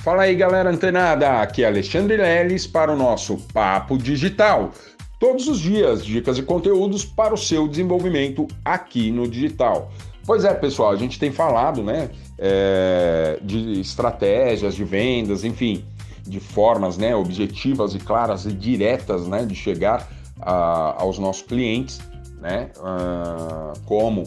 [0.00, 1.42] Fala aí, galera antenada!
[1.42, 4.70] Aqui é Alexandre Leles para o nosso Papo Digital.
[5.18, 9.90] Todos os dias, dicas e conteúdos para o seu desenvolvimento aqui no digital.
[10.24, 15.84] Pois é, pessoal, a gente tem falado, né, é, de estratégias de vendas, enfim,
[16.22, 20.08] de formas, né, objetivas e claras e diretas, né, de chegar
[20.40, 22.00] a, aos nossos clientes,
[22.40, 24.22] né, uh, como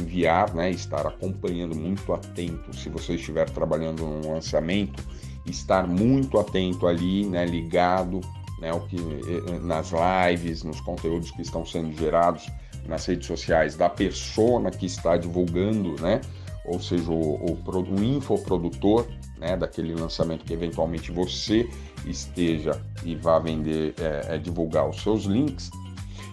[0.00, 5.02] enviar, né, estar acompanhando muito atento, se você estiver trabalhando no lançamento,
[5.44, 8.20] estar muito atento ali, né, ligado,
[8.60, 8.96] né, o que
[9.62, 12.46] nas lives, nos conteúdos que estão sendo gerados
[12.86, 16.20] nas redes sociais da persona que está divulgando, né,
[16.64, 19.06] ou seja, o, o, o infoprodutor,
[19.38, 21.68] né, daquele lançamento que eventualmente você
[22.06, 25.70] esteja e vá vender, é, é divulgar os seus links.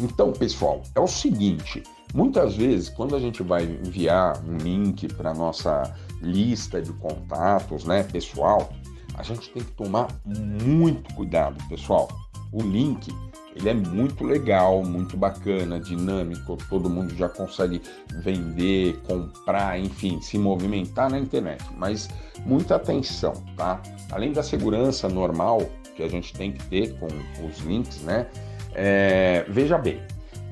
[0.00, 1.82] Então, pessoal, é o seguinte,
[2.14, 8.02] Muitas vezes, quando a gente vai enviar um link para nossa lista de contatos, né,
[8.02, 8.72] pessoal,
[9.14, 12.08] a gente tem que tomar muito cuidado, pessoal.
[12.50, 13.12] O link,
[13.54, 17.82] ele é muito legal, muito bacana, dinâmico, todo mundo já consegue
[18.22, 21.62] vender, comprar, enfim, se movimentar na internet.
[21.76, 22.08] Mas
[22.46, 23.82] muita atenção, tá?
[24.10, 25.60] Além da segurança normal
[25.94, 27.08] que a gente tem que ter com
[27.44, 28.28] os links, né?
[28.72, 30.00] É, veja bem,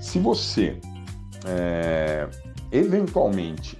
[0.00, 0.78] se você
[1.46, 2.28] é,
[2.72, 3.78] eventualmente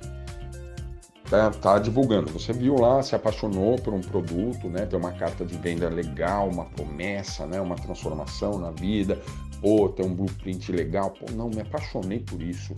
[1.28, 2.32] tá, tá, divulgando.
[2.32, 4.86] Você viu lá, se apaixonou por um produto, né?
[4.86, 7.60] Tem uma carta de venda legal, uma promessa, né?
[7.60, 9.20] Uma transformação na vida.
[9.60, 11.10] Pô, tem um blueprint legal.
[11.10, 12.74] Pô, não, me apaixonei por isso.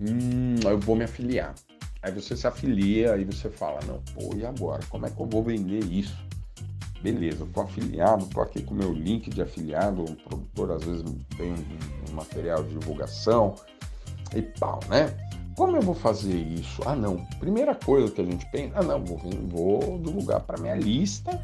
[0.00, 1.54] Hum, eu vou me afiliar.
[2.02, 4.80] Aí você se afilia, aí você fala, não, pô, e agora?
[4.88, 6.16] Como é que eu vou vender isso?
[7.02, 11.04] Beleza, tô afiliado, tô aqui com o meu link de afiliado, o produtor às vezes
[11.36, 13.54] tem um, um material de divulgação,
[14.34, 15.14] e pau, né?
[15.56, 16.80] Como eu vou fazer isso?
[16.86, 17.16] Ah, não.
[17.38, 21.38] Primeira coisa que a gente pensa, ah, não, vou, vou divulgar para minha lista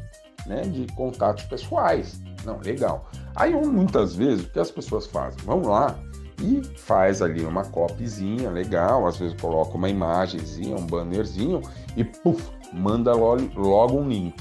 [0.47, 2.19] né, de contatos pessoais.
[2.43, 3.09] Não, legal.
[3.35, 5.37] Aí, muitas vezes, o que as pessoas fazem?
[5.45, 5.99] Vão lá
[6.41, 11.61] e faz ali uma copyzinha legal, às vezes coloca uma imagenzinha, um bannerzinho
[11.95, 14.35] e puf, manda logo um link,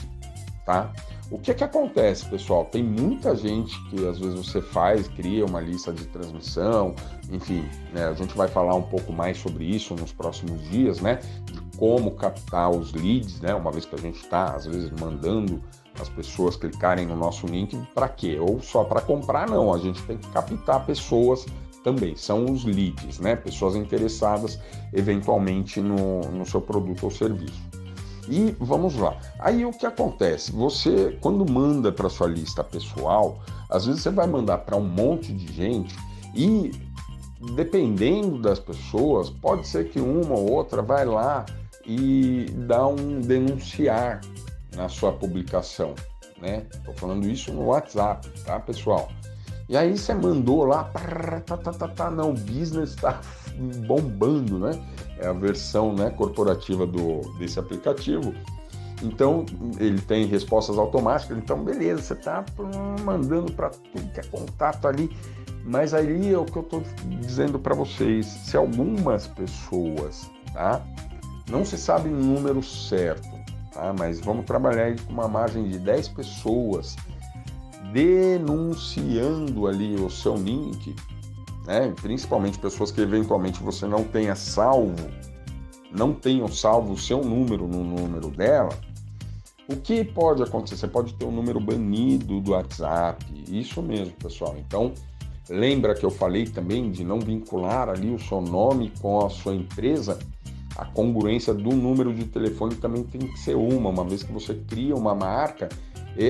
[0.65, 0.93] tá?
[1.29, 2.67] O que é que acontece, pessoal?
[2.67, 6.95] Tem muita gente que às vezes você faz, cria uma lista de transmissão,
[7.33, 8.07] enfim, né?
[8.07, 11.19] a gente vai falar um pouco mais sobre isso nos próximos dias, né?
[11.45, 13.53] De como captar os leads, né?
[13.57, 15.61] Uma vez que a gente está, às vezes, mandando
[16.01, 18.39] as pessoas clicarem no nosso link, para quê?
[18.39, 19.75] Ou só para comprar, não.
[19.75, 21.45] A gente tem que captar pessoas
[21.83, 23.35] também, são os leads, né?
[23.35, 24.61] Pessoas interessadas
[24.93, 27.61] eventualmente no, no seu produto ou serviço.
[28.29, 29.17] E vamos lá.
[29.39, 30.53] Aí o que acontece?
[30.53, 33.39] Você, quando manda para sua lista pessoal,
[33.71, 35.97] às vezes você vai mandar para um monte de gente
[36.35, 36.73] e
[37.55, 41.45] dependendo das pessoas, pode ser que uma ou outra vai lá
[41.85, 44.21] e dá um denunciar
[44.75, 45.95] na sua publicação,
[46.41, 46.65] né?
[46.85, 49.09] Tô falando isso no WhatsApp, tá, pessoal?
[49.69, 53.21] E aí você mandou lá, tá, tá, tá, tá, não, o business está
[53.87, 54.81] bombando, né?
[55.19, 58.33] É a versão né, corporativa do, desse aplicativo.
[59.03, 59.45] Então,
[59.79, 61.37] ele tem respostas automáticas.
[61.37, 62.45] Então, beleza, você está
[63.05, 65.11] mandando para tudo que é contato ali.
[65.65, 66.83] Mas aí é o que eu estou
[67.21, 68.25] dizendo para vocês.
[68.25, 70.81] Se algumas pessoas, tá?
[71.51, 73.29] Não se sabe o número certo,
[73.73, 73.93] tá?
[73.99, 76.97] Mas vamos trabalhar com uma margem de 10 pessoas
[77.93, 80.95] denunciando ali o seu link,
[81.67, 81.93] né?
[82.01, 85.11] principalmente pessoas que eventualmente você não tenha salvo,
[85.91, 88.71] não tenham salvo o seu número no número dela,
[89.69, 90.77] o que pode acontecer?
[90.77, 94.55] Você pode ter um número banido do WhatsApp, isso mesmo, pessoal.
[94.57, 94.93] Então,
[95.51, 99.55] lembra que eu falei também de não vincular ali o seu nome com a sua
[99.55, 100.21] empresa?
[100.77, 104.55] A congruência do número de telefone também tem que ser uma, uma vez que você
[104.55, 105.69] cria uma marca,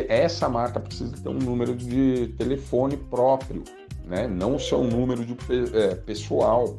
[0.08, 3.62] essa marca precisa ter um número de telefone próprio,
[4.04, 4.26] né?
[4.26, 5.36] Não o seu número de
[5.74, 6.78] é, pessoal,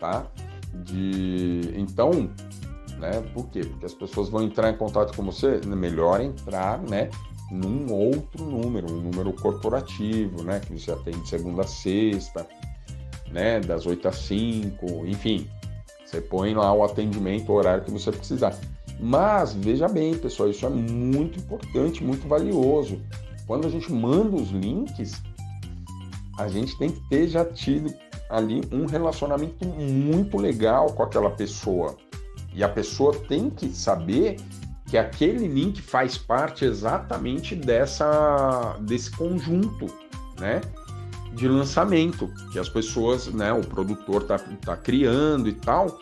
[0.00, 0.26] tá?
[0.74, 2.30] De então,
[2.98, 3.22] né?
[3.32, 3.60] Por quê?
[3.60, 7.08] Porque as pessoas vão entrar em contato com você, é melhor entrar, né?
[7.50, 10.60] Num outro número, um número corporativo, né?
[10.60, 12.46] Que você atende segunda a sexta,
[13.30, 13.60] né?
[13.60, 15.48] Das 8 às 5, enfim.
[16.04, 18.58] Você põe lá o atendimento, o horário que você precisar.
[19.00, 23.00] Mas veja bem, pessoal, isso é muito importante, muito valioso.
[23.46, 25.22] Quando a gente manda os links,
[26.38, 27.92] a gente tem que ter já tido
[28.28, 31.96] ali um relacionamento muito legal com aquela pessoa.
[32.54, 34.36] E a pessoa tem que saber
[34.86, 39.86] que aquele link faz parte exatamente dessa desse conjunto,
[40.38, 40.60] né?
[41.34, 45.98] De lançamento que as pessoas, né, o produtor tá, tá criando e tal.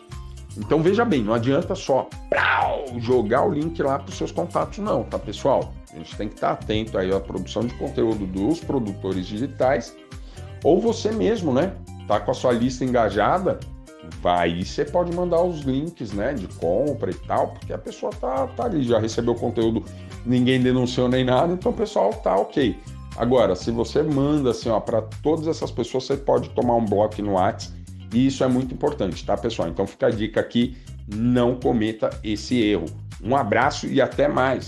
[0.55, 2.09] Então veja bem, não adianta só
[2.99, 5.73] jogar o link lá para os seus contatos, não, tá pessoal?
[5.93, 9.95] A gente tem que estar atento aí à produção de conteúdo dos produtores digitais,
[10.63, 11.73] ou você mesmo, né?
[12.07, 13.59] Tá com a sua lista engajada,
[14.21, 18.47] vai você pode mandar os links, né, de compra e tal, porque a pessoa tá,
[18.47, 19.83] tá ali, já recebeu o conteúdo,
[20.25, 22.77] ninguém denunciou nem nada, então o pessoal tá ok.
[23.17, 27.21] Agora, se você manda assim, ó, para todas essas pessoas, você pode tomar um bloco
[27.21, 27.76] no WhatsApp
[28.13, 29.67] e isso é muito importante, tá, pessoal?
[29.69, 30.77] Então fica a dica aqui,
[31.07, 32.85] não cometa esse erro.
[33.23, 34.65] Um abraço e até mais.